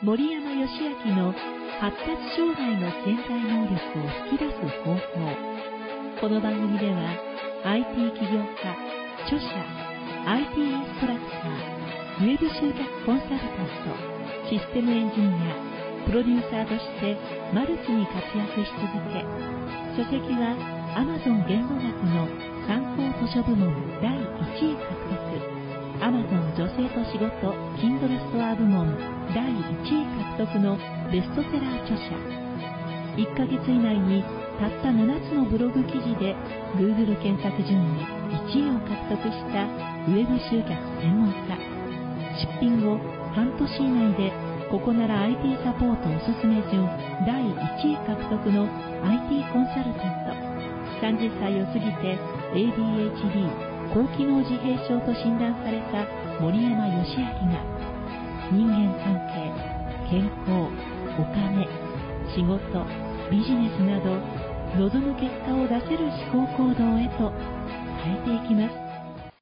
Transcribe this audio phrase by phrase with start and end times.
[0.00, 0.70] 森山義
[1.06, 1.34] 明の
[1.80, 5.00] 発達障害の潜在能力を引き出す方法。
[6.20, 7.18] この番組では
[7.64, 8.78] IT 起業家
[9.26, 9.48] 著者
[10.24, 17.18] IT インストラクターウェブ集客コンサルタントシステムエンジニアプロデューサーとして
[17.52, 19.26] マルチに活躍し続け
[19.98, 20.54] 書籍は
[20.94, 22.30] Amazon 言語学の
[22.70, 24.94] 参考図書部門第1位獲
[25.42, 25.57] 得。
[26.00, 27.28] Amazon 女性と仕事
[27.82, 28.86] Kindle ストア部門
[29.34, 30.06] 第1位
[30.38, 30.78] 獲得の
[31.10, 32.14] ベストセラー著者。
[33.18, 34.22] 1ヶ月以内に
[34.60, 36.36] たった7つのブログ記事で
[36.78, 38.06] Google 検索順位
[38.46, 39.66] 1位を獲得した
[40.06, 40.70] ウェブ集客
[41.02, 41.58] 専門家。
[42.38, 42.98] 出品後
[43.34, 44.32] 半年以内で
[44.70, 46.86] ここなら IT サポートおすすめ順
[47.26, 48.68] 第1位獲得の
[49.02, 50.48] IT コンサルタント。
[51.02, 52.18] 30歳を過ぎて
[52.54, 56.06] ADHD 高機能自閉症と診断された
[56.40, 57.58] 森山義明が
[58.52, 59.50] 人間関係
[60.08, 60.70] 健康
[61.18, 61.66] お金
[62.30, 62.86] 仕事
[63.28, 64.14] ビジネスなど
[64.78, 67.32] 望む結果を出せる思考行動へと
[68.04, 69.32] 変えていきます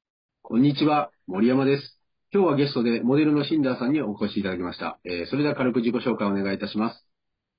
[0.41, 1.99] こんにちは森山です
[2.33, 7.05] 今日はゲストでモデルのシンダーさんにお越しいただきました、えーそれでは軽く自己紹介をお願いいたします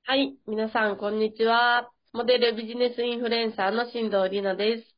[0.02, 0.34] はい。
[0.48, 1.90] 皆さん、こんにちは。
[2.12, 4.97] モデルビジネスインフルエンサーの新藤里奈です。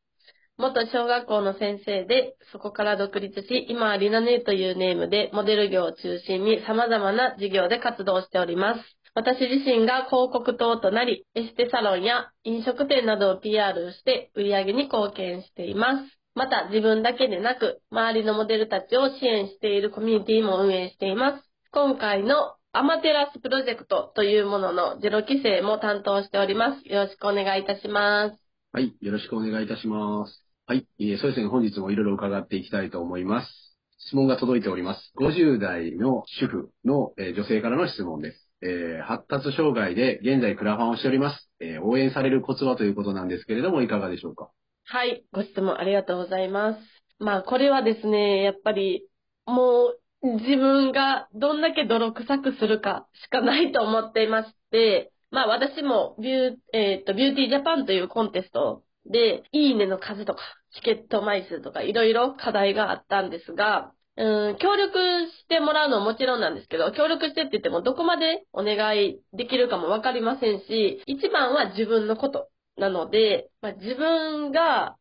[0.60, 8.80] 元小学校の先生で、そこから独立し、今はリナネーというネームで、モデル業を中心に様々な事業で活動しております。
[9.14, 16.18] 私自身が広告塔となり、エステサロンや飲食店などを PR して売り上げに貢献しています。
[16.34, 21.50] また自分だけでなく、周りのモデルたちを支援しているコミュニティも運営しています。
[21.72, 26.86] 今回のアマテラスプロジェクトというもののゼロ規制も担当しております。
[26.86, 28.50] よろしくお願いいたします。
[28.72, 31.48] はいよろしくお願いいたしますはい、えーそうですね。
[31.48, 33.76] 本日もいろいろ伺っていきたいと思います。
[34.06, 35.12] 質問が届いております。
[35.18, 38.48] 50代の主婦の、えー女性からの質問です。
[38.62, 44.50] えー発達障害で現在クラファンをしております、えー応援されるコツはということなんですけれどもいかがでしょうか？
[44.84, 46.78] はい、ご質問ありがとうございます。
[47.18, 49.08] まあ、これはですね、やっぱり、
[49.46, 49.86] も
[50.22, 60.40] う、自分がどんだけ泥臭くするかしかないと思っていまして、まあ私もビュー、えっと、ビューティージャパンというコンテストで、いいねの数とか、
[60.74, 64.98] チケット枚数とか、いろいろ課題があったんですが、うん、協力
[65.28, 74.96] してもらうのはもちろんなんですけど、協力してって言ってもどこまでお願いできるかもわかりませんし、一番は自分のことなので、まあ、自分が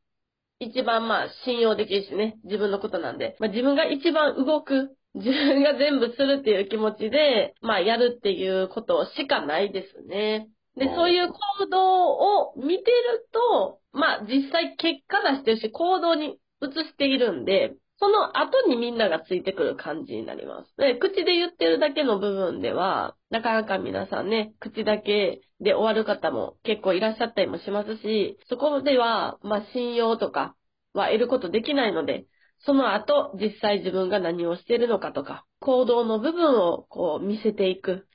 [0.59, 10.49] 一番まあ信用できるしね、自分のことなんで、まあ、自分が一番動く、自分が全部するっていう気持ちで、まあやるっていうことしかないですね。
[10.75, 20.73] で、そういう行動を見てると、まあ実際結果出してるし、行動に移しているんで、その後にみんながついてくる感じになります。
[20.77, 30.55] で、口で言ってるだけの部分では、なかなか皆さんね、口だけで終わる方も結構いらっしゃったりもしますし、そこでは、まあ信用とか
[30.93, 32.25] は得ることできないので、
[32.65, 38.07] その後、実際自分が何をしているのかとか、行動の部分をこう見せていく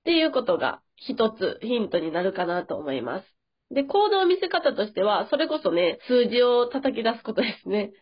[0.00, 3.26] っていうことが一つヒントになるかなと思います。
[3.74, 7.92] で、行動見せ方としては、それこそね、数字を叩き出すことですね。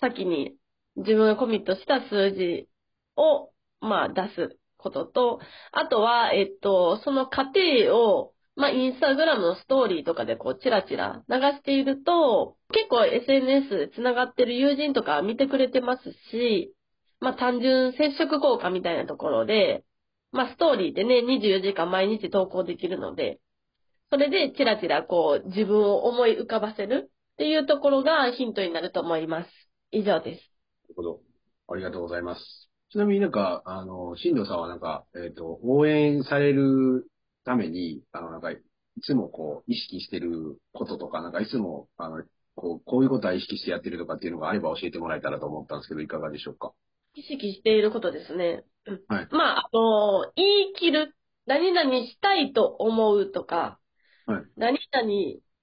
[0.00, 0.56] 先に
[0.96, 2.68] 自分がコミットした数字
[3.16, 3.50] を、
[3.80, 5.40] まあ、出すことと、
[5.72, 16.72] あとは、えっと、その過程を、まあ、インスタグラムのストーリーとかでこう、チラチラ流していると、結構 SNS で繋がってる友人とか見てくれてますし、
[17.20, 19.84] まあ、単純接触効果みたいなところで、
[20.36, 23.40] まあ、ストーリーでね、24時間毎日投稿できるので、
[24.10, 29.50] それでチラチラこう、自分を思い浮かばせるっていうところがヒントになると思います。
[29.90, 30.52] 以上です。
[30.84, 31.20] なるほど。
[31.68, 32.70] ありがとうございます。
[32.92, 37.08] ちなみになんか、あの、新藤さんはなんか、えっ、と、応援される
[37.44, 38.60] ために、あの、なんか、い
[39.02, 42.22] つもこう、意識してることとか、なんかいつも、あの、
[42.54, 46.72] こう、こういうことは意識してやってるとかっていうのがあれば教えてもらえたらと思ったんですけど、いかがでしょうか？
[47.16, 48.64] 意識していることですね。
[48.86, 51.16] うんはいまあ、あの、言い切る。
[51.46, 53.78] 何々したいと思うとか、
[54.26, 55.08] はい何々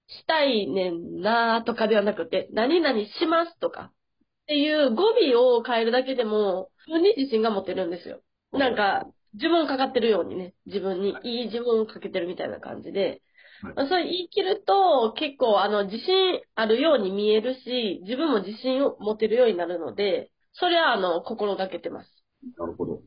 [0.07, 5.03] したいねんなとかではなくて、何々しますとかっていう語
[5.33, 8.21] 尾を変えるだけでも、自分に自信が持てるんですよ。
[8.51, 13.21] なんか、自分かかってるようにね、自分に、いい自分をかけてるみたいな感じで、
[13.61, 22.09] はいまあそれ言い切ると、結構、あの、自信あるように見えるし、自分も自信を持てるようになるので、それは、あの、心がけてます。
[22.57, 23.01] なるほど。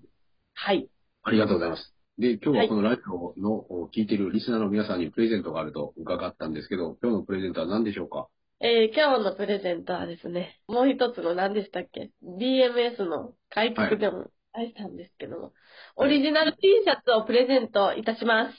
[0.54, 0.88] はい。
[1.22, 1.94] ありがとうございます。
[2.18, 8.28] で、今日はこのラジオのお聞いているリスナーの皆さんにプレゼントがあると伺ったんですけど、今日のプレゼントは何でしょうか？
[8.60, 15.52] えー今日のプレゼントはですね、もう一つの何でしたっけ ?BMS の開局でもえたんですけども、
[15.96, 18.54] オリジナル T シャツをプレゼントいたします。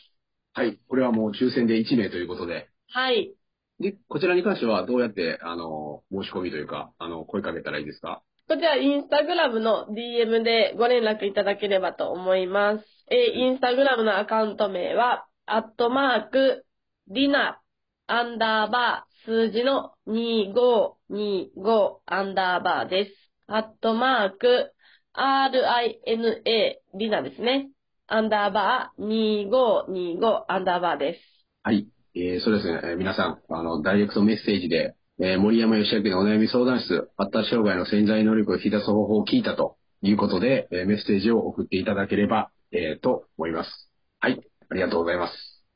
[0.54, 0.80] はい。
[0.88, 2.70] これはもう抽選で1名ということで。
[2.90, 3.34] はい。
[3.80, 8.24] で、こちらに関してはどうやって、あの、申し込みというか、あの、声かけたらいいですか？
[8.48, 12.86] こちら、インスタグラムの DM でご連絡いただければと思います。
[13.12, 16.66] えーインスタグラムのアカウント名は、アットマーク、
[17.10, 17.60] リナ、
[18.08, 23.12] アンダーバー、数字の2525アンダーバーです。
[23.48, 24.72] アットマーク、
[25.14, 27.70] RINA、リナですね。
[28.08, 29.08] アンダーバー、
[29.50, 31.20] 2525アンダーバーです。
[31.64, 31.86] はい。
[32.16, 43.90] えー、そうですね、えー皆さん、あの、ダイレクトメッセージで、えー森山義明のお悩み相談室、発達障害の潜在能力を引き出す方法を聞いたということで、えーメッセージを送っていただければ、えーと思います。
[44.20, 44.40] はい。
[44.70, 45.34] ありがとうございます。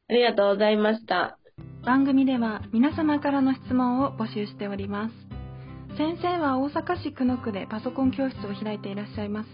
[0.10, 1.38] ありがとうございました。
[1.84, 5.16] 番組では皆様からの質問を募集しております
[5.98, 9.50] 先生は大阪市久野区でパソコン教室を開いていらっしゃいます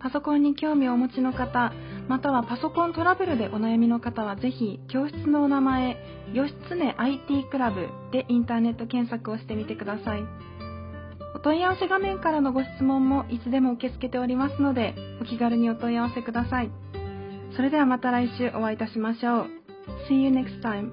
[0.00, 1.72] パソコンに興味をお持ちの方
[2.08, 5.96] またはパソコントラブルでお悩みの方はぜひ教室のお名前
[6.32, 10.24] 「義経 IT クラブ」でインターネット検索をしてみてください。
[11.34, 16.70] お問い合わせ画面からのご質問もいつでも受け付けておりますのでお気軽にお問い合わせください。
[17.54, 19.46] それではまた来週お会いいたしましょう。
[20.08, 20.90] See you next time.